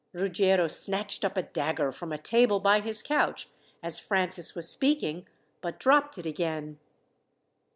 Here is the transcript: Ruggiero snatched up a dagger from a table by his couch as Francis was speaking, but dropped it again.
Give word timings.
Ruggiero 0.13 0.67
snatched 0.67 1.23
up 1.23 1.37
a 1.37 1.43
dagger 1.43 1.91
from 1.91 2.11
a 2.11 2.17
table 2.17 2.59
by 2.59 2.79
his 2.79 3.03
couch 3.03 3.49
as 3.83 3.99
Francis 3.99 4.55
was 4.55 4.67
speaking, 4.67 5.27
but 5.61 5.79
dropped 5.79 6.17
it 6.17 6.25
again. 6.25 6.79